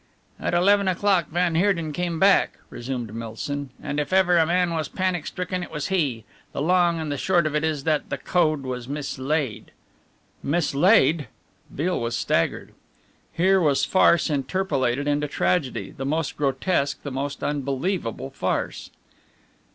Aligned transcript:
"At 0.39 0.55
eleven 0.55 0.87
o'clock 0.87 1.27
van 1.27 1.53
Heerden 1.53 1.93
came 1.93 2.19
back," 2.19 2.57
resumed 2.71 3.13
Milsom, 3.13 3.69
"and 3.83 3.99
if 3.99 4.11
ever 4.11 4.39
a 4.39 4.47
man 4.47 4.73
was 4.73 4.87
panic 4.89 5.27
stricken 5.27 5.61
it 5.61 5.69
was 5.69 5.89
he 5.89 6.23
the 6.53 6.61
long 6.63 6.99
and 6.99 7.11
the 7.11 7.19
short 7.19 7.45
of 7.45 7.53
it 7.55 7.63
is 7.63 7.83
that 7.83 8.09
the 8.09 8.17
code 8.17 8.63
was 8.63 8.87
mislaid." 8.87 9.69
"Mislaid!" 10.41 11.27
Beale 11.75 11.99
was 12.01 12.17
staggered. 12.17 12.73
Here 13.31 13.61
was 13.61 13.85
farce 13.85 14.31
interpolated 14.31 15.07
into 15.07 15.27
tragedy 15.27 15.91
the 15.91 16.03
most 16.03 16.35
grotesque, 16.35 17.03
the 17.03 17.11
most 17.11 17.43
unbelievable 17.43 18.31
farce. 18.31 18.89